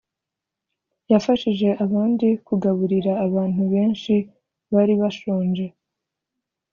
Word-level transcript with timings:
yafashije 1.11 1.67
abandi 1.85 2.27
kugaburira 2.47 3.11
abantu 3.27 3.61
benshi 3.73 4.13
bari 4.73 4.93
bashonje 5.01 5.65